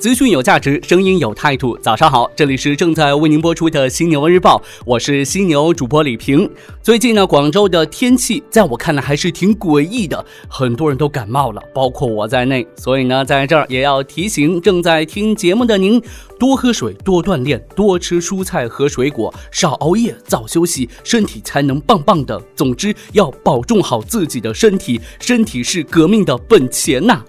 [0.00, 1.76] 资讯有价值，声音有态度。
[1.76, 4.56] 早上好，这里是正在为您播出的《犀牛日报》，
[4.86, 6.50] 我是犀牛主播李平。
[6.82, 12.66] 最近呢，广州的天气在我看来还是挺诡异的，很多人都感冒了，包括我在内。
[12.76, 16.02] 所以呢，在这儿也要提醒正在听节目的您。
[16.40, 22.40] 多喝水，多锻炼，多吃蔬菜和水果，少熬夜，早休息，身体才能棒棒的。
[22.56, 27.22] 总之，要保重好自己的身体，身体是革命的本钱呐。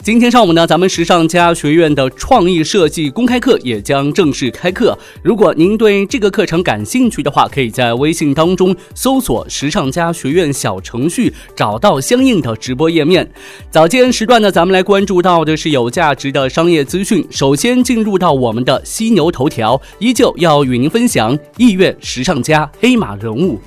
[0.00, 4.96] 今天上午呢，咱们时尚家学院的创意设计公开课也将正式开课。
[5.24, 13.28] 如果您对这个课程感兴趣的话，可以在微信当中搜索“时尚家学院”小程序，找到相应的直播页面。
[13.72, 17.26] 早间时段呢，咱们来关注到的是有价值的商业资讯。
[17.28, 18.51] 首先进入到我。
[18.52, 23.58] 我们的犀牛头条依旧要与您分享意愿时尚家黑马人物。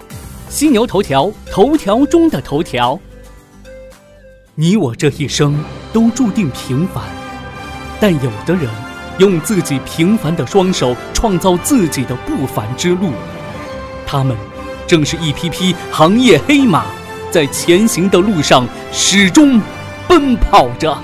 [0.47, 2.99] 犀牛头条，头条中的头条。
[4.53, 5.57] 你我这一生
[5.91, 7.03] 都注定平凡，
[7.99, 8.69] 但有的人
[9.17, 13.09] 用自己平凡的双手创造自己的不凡之路。
[14.05, 14.37] 他们
[14.85, 16.85] 正是一批批行业黑马，
[17.31, 19.59] 在前行的路上始终
[20.07, 20.95] 奔跑着。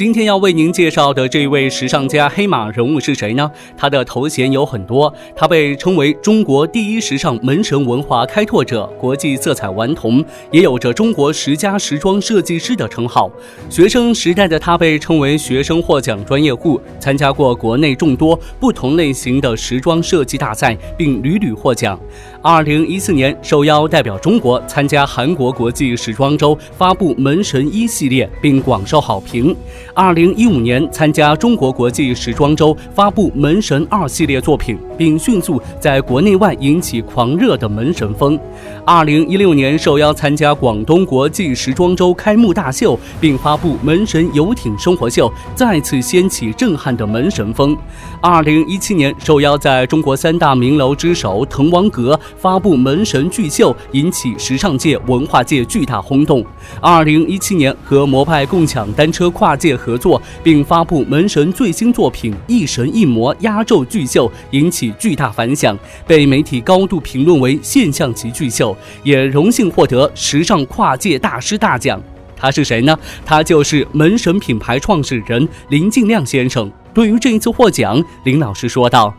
[0.00, 3.50] 今天要为您介绍的这位时尚家黑马人物是谁呢？
[3.76, 13.30] 他的头衔有很多，他被称为中国第一时尚门神文化开拓者、国际色彩顽童，也有着中国十佳时装设计师的称号。
[13.68, 22.00] 学生时代的他被称为学生获奖专业户，参加过国内众多不同类型的时装设计大赛，并屡屡获奖。
[22.40, 29.54] 二零一四年受邀代表中国参加韩国国际时装周，发布门神一系列，并广受好评。
[30.00, 38.38] 二零一五年参加中国国际时装周，发布门神二系列作品，并迅速在国内外引起狂热的门神风。
[38.84, 47.74] 二零一六年受邀参加广东国际时装周开幕大秀，并发布门神游艇生活秀，再次掀起震撼的门神风。
[48.20, 56.44] 二零一七年受邀在中国三大名楼之首滕王阁发布门神巨秀，引起时尚界、文化界巨大轰动。
[56.78, 59.70] 二零一七年和摩拜共享单车跨界。
[59.80, 72.00] 合作，并发布门神最新作品《一神一魔压轴巨秀》，引起巨大反响，被媒体高度评论为现象级巨秀，也荣幸获得时尚跨界大师大奖。
[72.36, 72.98] 他是谁呢？
[73.24, 76.70] 他就是门神品牌创始人林敬亮先生。
[76.94, 79.14] 对于这一次获奖，林老师说道：“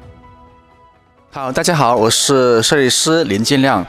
[1.30, 3.86] 好，大家好，我是设计师林敬亮。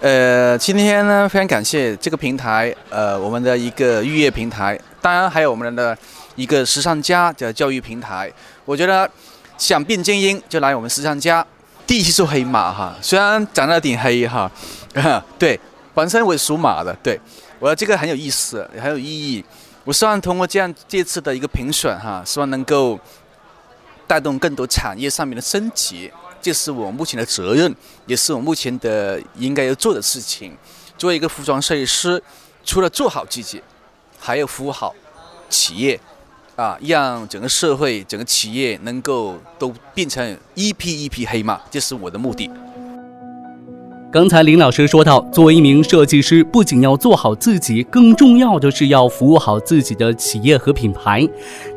[0.00, 5.96] 呃，今天呢，非常感谢这个平台，呃，我们的一个预约平台。”当然还有我们的
[6.36, 8.30] 一个时尚家的教育平台，
[8.64, 9.10] 我觉得
[9.60, 11.46] 想变精英就来我们时尚家。
[11.86, 14.50] 第一是黑马哈，虽然长得有点黑哈，
[15.38, 15.60] 对，
[15.92, 17.20] 本身我是属马的，对
[17.58, 19.44] 我这个很有意思，很有意义。
[19.84, 22.98] 我希望通过这样这次的一个评选哈，希望能够
[24.06, 26.10] 带动更多产业上面的升级，
[26.40, 27.74] 这是我目前的责任，
[28.06, 30.56] 也是我目前的应该要做的事情。
[30.96, 32.22] 作为一个服装设计师，
[32.64, 33.62] 除了做好自己。
[34.22, 34.94] 还要服务好
[35.48, 35.98] 企业，
[36.60, 42.50] 啊，让整个社会、整个企业能够都变成一批一批黑马，这是我的目的。
[44.12, 51.26] 刚才林老师说到，作为一名设计师，不仅要做好自己，更重要的是要服务好自己的企业和品牌。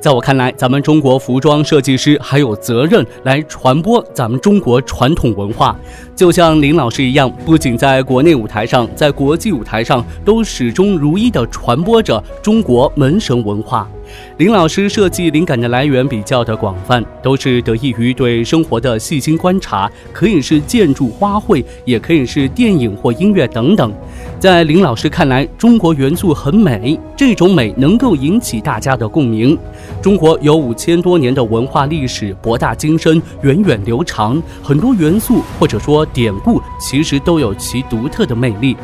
[0.01, 5.79] 在我看来，咱们中国服装设计师还有责任来传播咱们中国传统文化，
[6.13, 13.87] 就像林老师一样，不仅在国内舞台上，在国际舞台上都始终如一地传播着中国门神文化。
[14.37, 23.93] 林老师设计灵感的来源比较的广泛，都是得益于对生活的细心观察，可以是建筑、花卉，也可以是电影或音乐等等。
[24.39, 29.57] 在林老师看来，中国元素很美，这种美能够引起大家的共鸣。
[30.01, 38.75] 中国有五千多年的文化历史，博大精深，源远流长，很多元素或者说典故，其实都有其独特的魅力。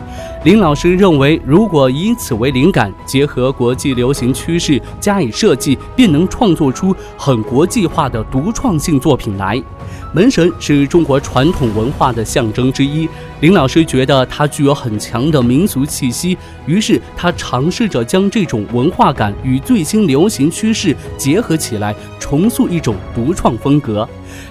[0.46, 9.62] 林老师认为，如果以此为灵感，结合国际流行趋势加以设计，便能创作出很国际化的独创性作品来。
[10.12, 13.08] 门神是中国传统文化的象征之一。
[13.42, 24.08] 林老师觉得它具有很强的民俗气息，于是他尝试着将这种文化感与最新流行趋势结合起来，重塑一种独创风格。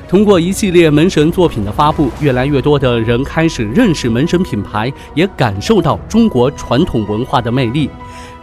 [0.08, 7.90] 通过一系列门神作品的发布，越来越多的人开始认识门神品牌，也感受到中国传统文化的魅力。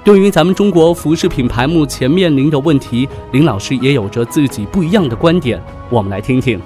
[0.03, 5.59] 对于咱们中国服饰品牌目前面临的问题，林老师也有着自己不一样的观点。
[5.89, 6.61] 我们来听听。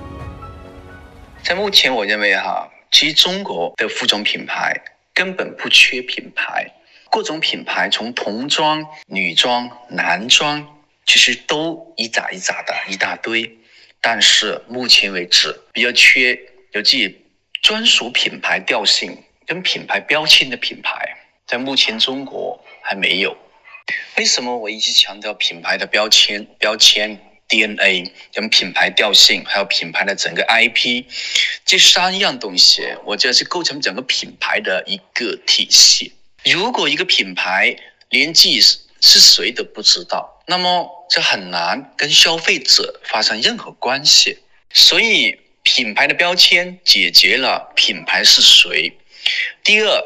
[1.43, 4.75] 在目前，我认为哈，其实中国的服装品牌
[5.13, 6.71] 根本不缺品牌，
[7.09, 13.57] 各种品牌从童装、女装、男装，其实都一扎一扎的一大堆。
[14.01, 16.39] 但是目前为止，比较缺
[16.71, 17.25] 有自己
[17.61, 22.63] 专属品牌调性跟品牌标签的品牌，在目前中国。
[22.81, 23.37] 还没有，
[24.17, 31.03] 为什么我一直强调品牌的标签、标签 DNA 跟品牌调性，还有品牌的整个 IP
[31.65, 36.13] 这三样东西，我觉得是构成整个品牌的一个体系。
[36.45, 37.75] 如果一个品牌
[38.09, 44.37] 连自己是谁都不知道，那么这很难跟消费者发生任何关系。
[44.73, 48.97] 所以，品牌的标签解决了品牌是谁。
[49.63, 50.01] 第二，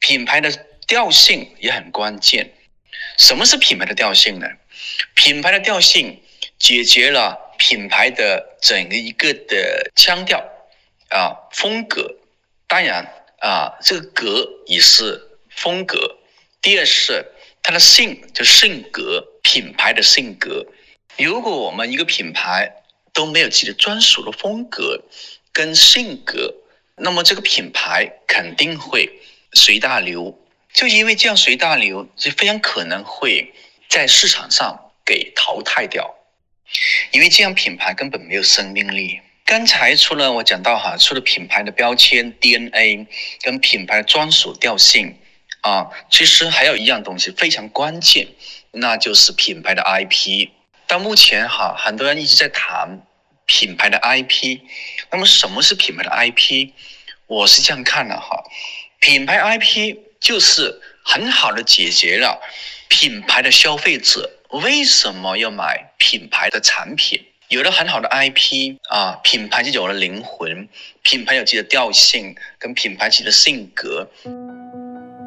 [0.00, 0.66] 品牌的。
[0.88, 2.50] 调性也很关键。
[3.18, 4.48] 什么是品牌的调性呢？
[5.14, 6.18] 品牌的调性
[6.58, 10.38] 解决了品牌的整个一个的腔调
[11.10, 12.14] 啊风格。
[12.66, 13.04] 当然
[13.40, 16.18] 啊，这个格也是风格。
[16.60, 17.24] 第二是
[17.62, 20.66] 它的性，就性格，品牌的性格。
[21.16, 22.82] 如果我们一个品牌
[23.12, 25.02] 都没有自己的专属的风格
[25.52, 26.54] 跟性格，
[26.96, 29.08] 那么这个品牌肯定会
[29.52, 30.38] 随大流。
[30.72, 33.54] 就因为这样随大流，就非常可能会
[33.88, 36.17] 在市场上给淘汰掉，
[37.12, 39.20] 因为这样品牌根本没有生命力。
[39.44, 43.06] 刚才除了我讲到哈，除了品牌的标签 DNA
[43.42, 45.18] 跟品牌专属调性
[45.62, 48.28] 啊，其实还有一样东西非常关键，
[48.72, 50.48] 那就是品牌的 IP。
[50.86, 53.00] 到目前哈，很多人一直在谈
[53.46, 54.60] 品牌的 IP，
[55.10, 56.70] 那么什么是品牌的 IP？
[57.26, 58.44] 我是这样看的哈，
[59.00, 59.96] 品牌 IP。
[60.20, 62.42] 就是很好的解决了
[62.88, 70.66] 品牌的消费者为什么要买品牌的产品，有了很好的 IP 啊，品牌就有了灵魂，
[71.02, 74.08] 品牌有自己的调性跟品牌自己的性格。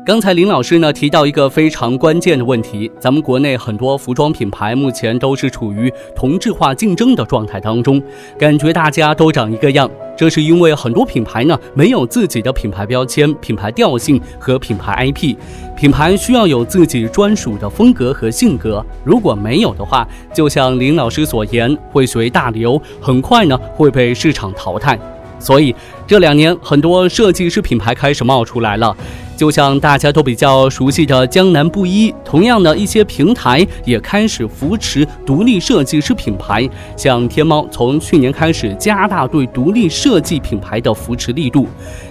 [0.04, 8.02] 刚才林老师呢提到一个非常关键的问题，咱们国内很多服装品牌目前都是处于同质化竞争的状态当中，
[8.36, 9.88] 感觉大家都长一个样。
[10.18, 15.36] 这是因为很多品牌呢没有自己的品牌标签、品牌调性和品牌 IP，
[15.78, 18.84] 品牌需要有自己专属的风格和性格。
[19.04, 24.98] 如果没有的话，就像林老师所言，会随大流，很快呢会被市场淘汰。
[25.38, 25.76] 所以
[26.08, 28.96] 这两年很多设计师品牌开始冒出来了。
[29.42, 36.70] 就像大家都比较熟悉的江南布衣，同样的一些平台也开始扶持独立设计师品牌。
[36.96, 41.68] 像天猫从去年开始加大对独立设计品牌的扶持力度，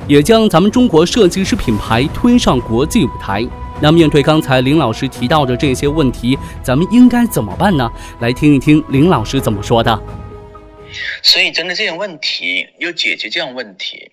[0.09, 3.47] 也将咱们中国设计师品牌推上国际舞台。
[3.81, 7.89] 那面对刚才林老师提到的这些问题，咱们应该怎么办呢？
[8.19, 10.03] 来听一听林老师怎么说的。
[11.23, 14.11] 所以，针对这些问题，要解决这样问题。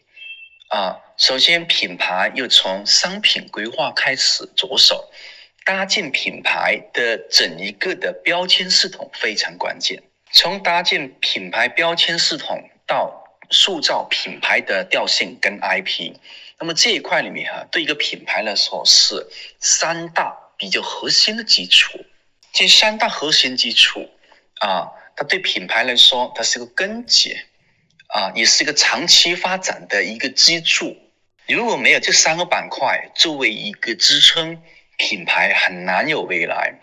[0.69, 5.09] 啊，首先品牌又从商品规划开始着手，
[5.65, 10.03] 搭建品牌的整一个的标签系统非常关键。
[10.31, 16.13] 从搭建品牌标签系统到塑造品牌的调性跟 IP，
[16.59, 19.27] 那么这一块里面哈，对一个品牌来说是
[19.59, 21.99] 三大比较核心的基础。
[22.53, 24.07] 这三大核心基础
[24.59, 27.35] 啊，它对品牌来说，它是个根基。
[28.09, 30.95] 啊，也是一个长期发展的一个支柱。
[31.55, 34.61] 如果没有这三个板块作为一个支撑，
[34.97, 36.73] 品牌很难有未来。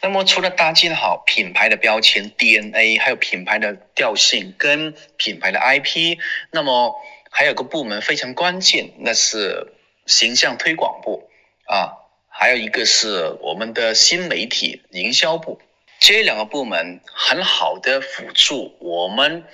[0.00, 6.18] 那么，除了搭建好品牌的标签 DNA，还有品牌的调性跟品牌的 IP，
[6.50, 6.94] 那么
[7.30, 9.72] 还有个部门非常关键，那是
[10.06, 11.28] 形象推广部
[11.66, 11.92] 啊，
[12.28, 15.60] 还有一个是我们的新媒体营销部。
[15.98, 19.44] 这两个部门很好的辅助我们。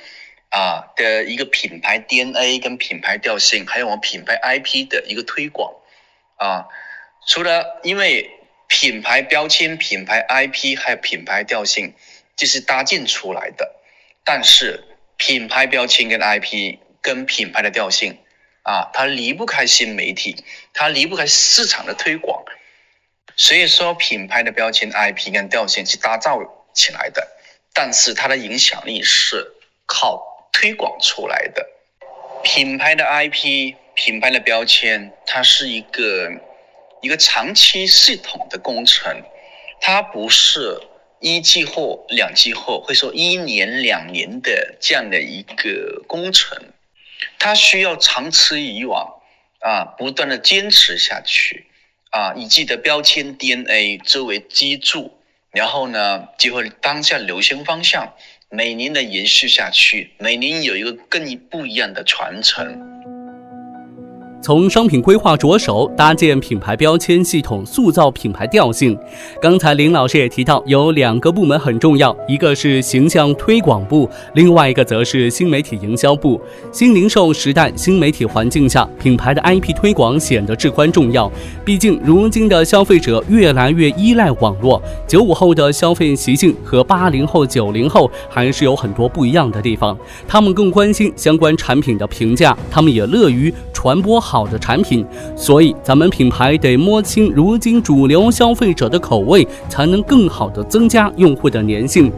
[0.50, 5.72] 啊的一个品牌 DNA 跟品牌调性，还有我们品牌 IP 的一个推广
[6.36, 6.66] 啊。
[7.26, 8.30] 除了因为
[8.68, 11.94] 品牌标签、品牌 IP 还有品牌调性，
[12.36, 13.76] 这是搭建出来的。
[14.24, 14.84] 但是
[15.16, 18.18] 品牌标签跟 IP 跟品牌的调性
[18.62, 22.44] 啊，它离不开新媒体，它离不开市场的推广。
[23.36, 26.38] 所以说，品牌的标签、IP 跟调性是打造
[26.74, 27.26] 起来的，
[27.72, 29.52] 但是它的影响力是
[29.86, 30.29] 靠。
[30.52, 31.66] 推广出来的。
[32.42, 36.30] 品牌的 IP、品牌的标签，它是一个
[37.02, 39.22] 一个长期系统的工程，
[39.80, 40.80] 它不是
[41.20, 46.58] 一季后、两季后，会说一年、两年的这样的一个工程，
[47.38, 49.20] 它需要长此以往
[49.60, 51.66] 啊，不断的坚持下去
[52.10, 58.14] 啊，以自己的标签 DNA 作为基柱，然后呢，结合当下流行方向。
[58.52, 62.89] 每年的延续下去，每年有一个更不一样的传承。
[64.42, 68.98] 从商品规划着手，搭建品牌标签系统，塑造品牌调性。
[69.40, 76.40] 刚才林老师也提到，有两个部门很重要，一个是形象推广部，另外一个则是新媒体营销部。
[76.72, 81.30] 新零售时代、新媒体环境下，品牌的 IP 推广显得至关重要。
[81.62, 89.96] 毕竟，如今的消费者越来越依赖网络，九五后的消费习性和八零后、九零后还是有很多不一样的地方。
[90.26, 94.18] 他们更关心相关产品的评价，他们也乐于传播。
[94.30, 102.12] 好的产品，所以咱们品牌得摸清如今主流消费者的口味，才能更好的增加用户的粘性。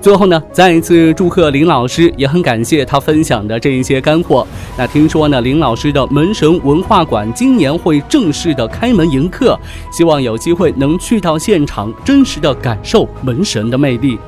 [0.00, 4.46] 最后呢，再一次祝贺林老师，也很感谢他分享的这一些干货。
[4.78, 9.58] 那听说呢，林老师的门神文化馆今年会正式的开门迎客，
[9.92, 14.18] 希望有机会能去到现场，真实的感受门神的魅力。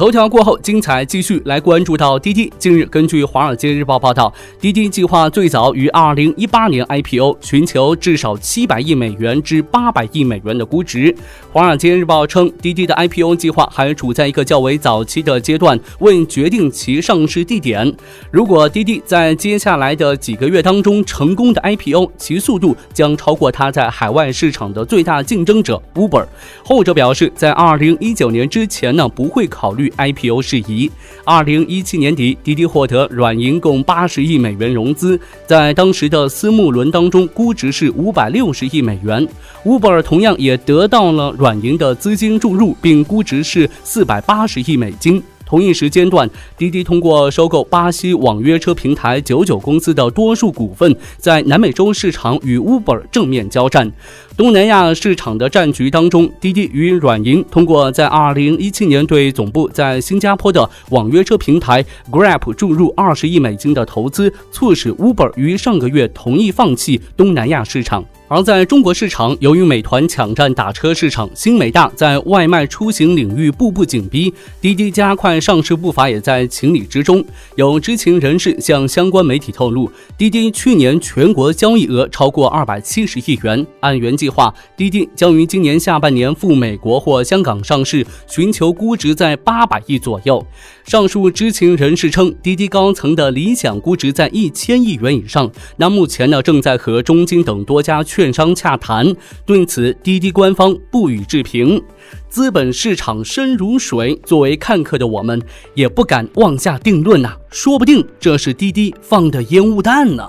[0.00, 2.50] 头条过后，精彩继续来关注到滴滴。
[2.58, 11.12] 近日，根据《华尔街日报》报道，滴滴计划最早于2018年 IPO，寻求至少700亿美元至800亿美元的估值。
[11.52, 17.94] 《华尔街日报》称，滴滴的 IPO 计划还处在一个较为早期的阶段，未决定其上市地点。
[18.30, 26.24] 如果滴滴在接下来的几个月当中成功的 IPO，其速度将超过它在海外市场的最大竞争者 Uber。
[26.64, 29.89] 后者表示，在2019年之前呢，不会考虑。
[29.92, 30.90] IPO 事宜。
[31.24, 39.26] 二零一七年底，滴滴获得软银共八十亿美元融资，在当时的私募轮当中，估值是五百六十亿美元。
[39.64, 45.22] Uber 同样也得到了软银的资金注入，并估值是四百八十亿美金。
[45.50, 53.90] 同一时间段，滴滴通过收购巴西网约车平台九九公司的多数股份，在南美洲市场与 Uber 正面交战。
[54.36, 68.04] 东南亚市场的战局当中，滴滴与软银通过在二零一七年对总部在新加坡的网约车平台 Grab 注入二十亿美金的投资，促使 Uber 于上个月同意放弃东南亚市场。
[68.32, 77.24] 而在中国市场，由于美团抢占打车市场，新美大在外卖出行领域步步紧逼，滴滴加快上市步伐也在情理之中。
[77.56, 83.66] 有知情人士向相关媒体透露，滴滴去年全国交易额超过二百七十亿元。
[83.80, 90.40] 按原计划，滴滴将于今年下半年赴美国或香港上市，寻求估值在八百亿左右。
[90.84, 95.50] 上述知情人士称，滴滴高层的理想估值在一千亿元以上。
[95.78, 101.82] 那目前呢，正在和中金等多家券商洽谈，对此滴滴官方不予置评。
[102.28, 105.40] 资本市场深如水，作为看客的我们
[105.72, 110.28] 也不敢妄下定论呐，说不定这是滴滴放的烟雾弹呢。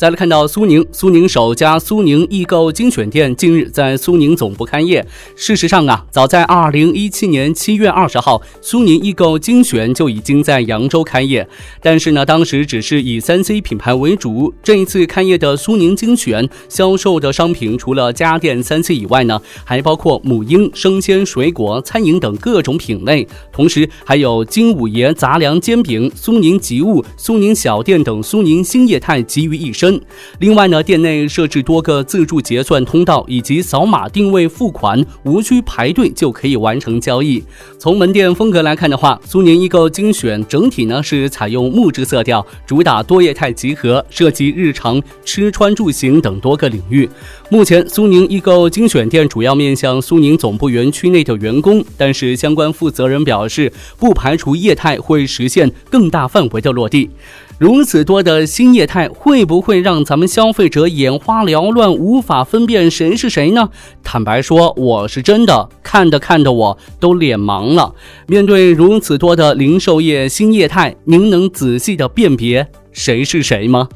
[0.00, 5.06] 再来看到苏宁，苏宁首家苏宁易购精选店近日在苏宁总部开业。
[5.36, 11.46] 事实上啊，早在二零一七年七月二十号，苏宁易购精选就已经在扬州开业，
[11.82, 14.54] 但是呢，当时只是以三 C 品牌为主。
[14.62, 29.89] 这一次开业的苏宁精选销售的商品，除了家电三 C 以外呢，还包括母婴、生鲜、水果、餐饮等各种品类，同时还有金五爷杂粮煎饼、苏宁集物、苏宁小店等苏宁新业态集于一身。
[30.40, 37.42] 另外呢，店内设置多个自助结算通道，以及扫码定位付款，无需排队就可以完成交易。
[37.78, 47.08] 从门店风格来看的话，苏宁易购精选整体呢是采用木质色调，主打多业态集合，涉及日常吃穿住行等多个领域。
[47.48, 57.10] 目前苏宁易购精选店主要面向苏宁总部园区内的员工，但是相关负责人表示，不排除业态会实现更大范围的落地。
[57.60, 63.68] 如此多的新业态，会不会让咱们消费者眼花缭乱，无法分辨谁是谁呢？
[64.02, 67.94] 坦白说，我是真的看的看着我都脸盲了。
[68.26, 73.90] 面对如此多的零售业新业态，您能仔细的辨别谁是谁吗？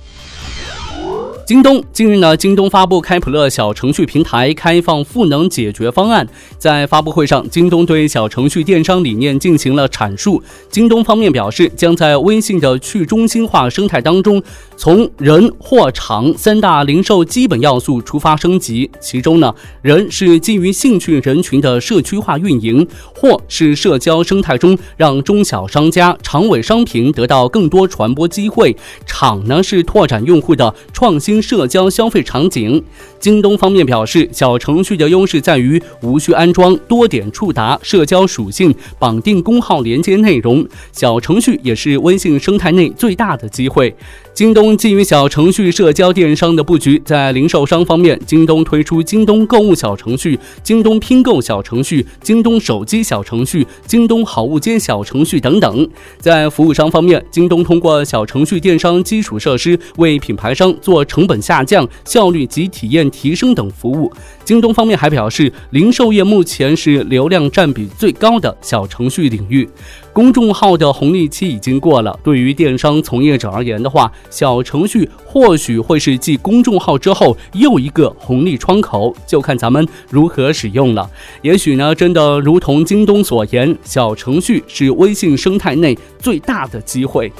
[1.47, 6.27] 京东近日呢，京东发布开普勒小程序平台开放赋能解决方案。
[6.57, 10.43] 在发布会上，京东对小程序电商理念进行了阐述。
[10.71, 14.43] 京东方面表示，将在微信的去中心化生态当中，
[14.79, 18.91] 从人、货、场三大零售基本要素出发升级。
[18.99, 28.75] 其中呢，人是基于兴趣人群的社区化运营，货是社交生态中让中小商家长尾商品得到更多传播机会，
[29.05, 31.34] 场呢是拓展用户的创新。
[31.41, 32.83] 社交消费场景，
[33.19, 40.67] 京东方面表示，小程序的优势在于无需安装、多点触达、社交属性、绑定公号连接内容。
[40.93, 43.95] 小程序也是微信生态内最大的机会。
[44.33, 55.89] 京东基于小程序社交电商的布局，在零售商方面，京东推出京东购物小程序、京东拼购小程序、京东手机小程序、京东好物街小程序等等。
[56.19, 64.13] 在服务商方面，京东通过小程序电商基础设施为品牌商做成成本下降、效率及体验提升等服务。
[64.45, 69.67] 京东方面还表示，零售业目前是流量占比最高的小程序领域。
[70.13, 81.09] 公众号的红利期已经过了，对于电商从业者而言的话，小程序或许会是继公众号之后又一个红利窗口，就看咱们如何使用了。
[81.41, 87.33] 也许呢，真的如同京东所言，小程序是微信生态内最大的机会。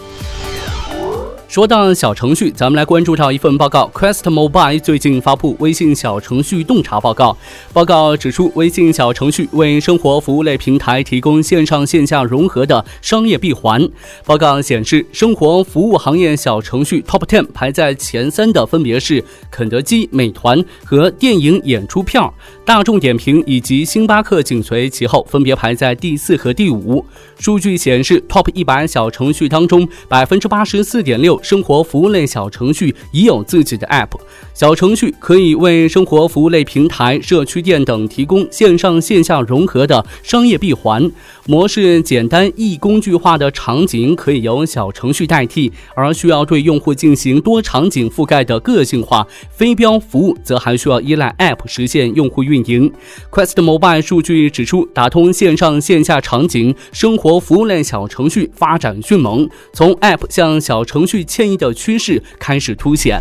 [1.55, 3.89] 说到小程序，咱们来关注到一份报告。
[3.95, 7.37] Quest Mobile 最近发布微信小程序洞察报告。
[7.73, 13.89] 报告指出，微信小程序为生活服务类平台提供线上线下融合的商业闭环。
[14.27, 22.35] 报告显示，生活服务行业小程序 Top Ten 排在前三的分别是肯德基、美团和电影演出票。
[22.67, 27.05] 大众点评以及星巴克紧随其后，分别排在第四和第五。
[27.39, 31.39] 数据显示，Top 一百小程序当中，百分之八十四点六。
[31.43, 34.19] 生活服务类小程序已有自己的 App，
[34.55, 41.11] 小程序可以为生活服务类平台、社区店等提供线上线下融合的商业闭环
[41.47, 42.01] 模式。
[42.01, 52.93] 简单易工具化的场景可以由小程序代替，而需要对用户进行多场景覆盖的个性化非标服务，则还需要依赖 App 实现用户运营。
[53.33, 61.25] Quest Mobile 数据指出，打通线上线下场景，生活服务类小程序发展迅猛，从 App 向小程序。
[61.35, 63.21] 迁移的趋势开始凸显。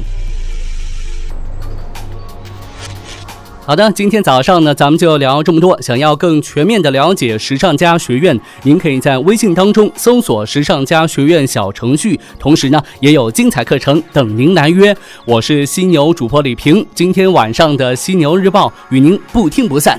[3.65, 5.81] 好的，今天早上呢，咱们就聊这么多。
[5.81, 14.93] 想要更全面的了解时尚家学院，您可以在微信当中搜索“时尚家学院”小程序，同时呢，也有精彩课程等您来约。
[15.25, 19.97] 我是犀牛主播李平，今天晚上的犀牛日报与您不听不散。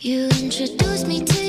[0.00, 0.28] You
[1.06, 1.45] me to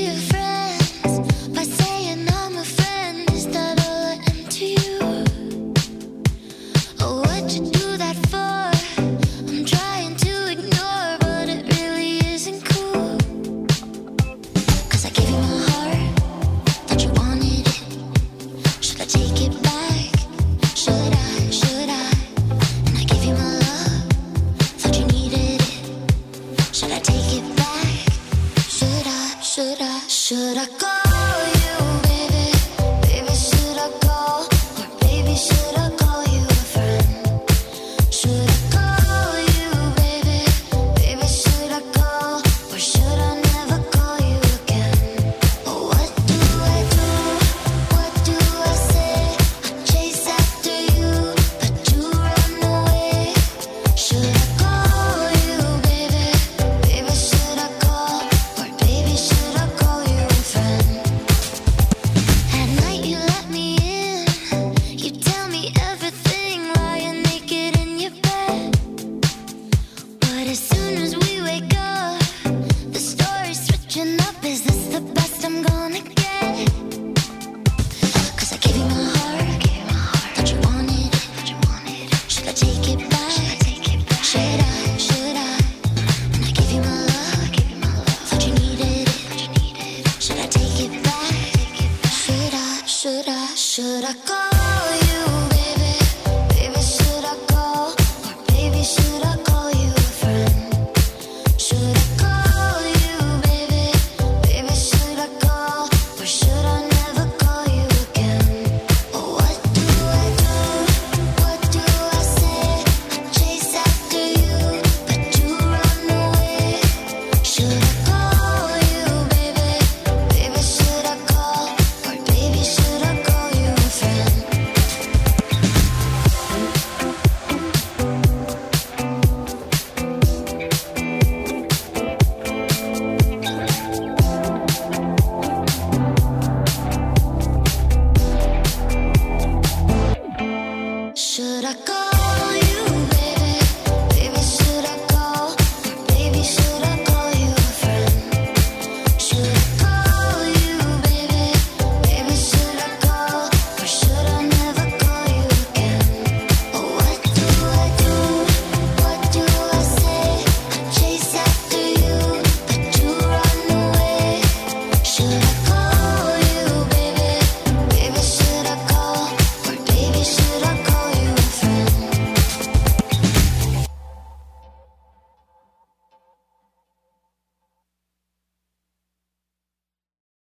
[29.68, 31.17] should I, should I go?